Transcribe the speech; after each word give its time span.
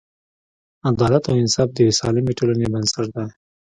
عدالت 0.89 1.23
او 1.29 1.35
انصاف 1.41 1.67
د 1.73 1.77
یوې 1.83 1.93
سالمې 1.99 2.33
ټولنې 2.37 2.67
بنسټ 2.73 3.05
دی. 3.15 3.27